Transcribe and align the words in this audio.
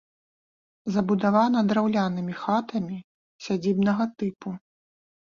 Забудавана 0.93 1.59
драўлянымі 1.71 2.33
хатамі 2.43 2.97
сядзібнага 3.49 4.07
тыпу. 4.23 4.49